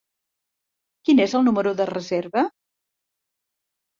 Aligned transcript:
Quin 1.09 1.19
és 1.25 1.35
el 1.41 1.45
número 1.49 1.73
de 1.81 1.87
reserva? 1.91 2.45